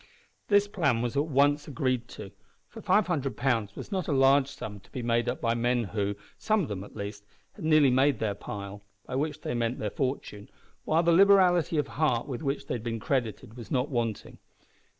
This 0.47 0.67
plan 0.67 1.03
was 1.03 1.15
at 1.15 1.27
once 1.27 1.67
agreed 1.67 2.07
to, 2.07 2.31
for 2.67 2.81
five 2.81 3.05
hundred 3.05 3.37
pounds 3.37 3.75
was 3.75 3.91
not 3.91 4.07
a 4.07 4.11
large 4.11 4.47
sum 4.47 4.79
to 4.79 4.89
be 4.89 5.03
made 5.03 5.29
up 5.29 5.39
by 5.39 5.53
men 5.53 5.83
who 5.83 6.15
some 6.39 6.61
of 6.63 6.69
them 6.69 6.83
at 6.83 6.95
least 6.95 7.23
had 7.53 7.63
nearly 7.65 7.91
made 7.91 8.17
"their 8.17 8.33
pile" 8.33 8.81
by 9.05 9.13
which 9.15 9.41
they 9.41 9.53
meant 9.53 9.77
their 9.77 9.91
fortune, 9.91 10.49
while 10.85 11.03
the 11.03 11.11
liberality 11.13 11.77
of 11.77 11.87
heart 11.87 12.27
with 12.27 12.41
which 12.41 12.65
they 12.65 12.73
had 12.73 12.83
been 12.83 12.99
credited 12.99 13.55
was 13.55 13.69
not 13.69 13.89
wanting. 13.89 14.39